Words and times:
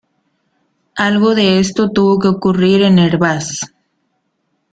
Algo 0.95 1.35
de 1.35 1.59
esto 1.59 1.91
tuvo 1.91 2.17
que 2.17 2.27
ocurrir 2.27 2.81
en 2.81 2.97
Hervás. 2.97 3.59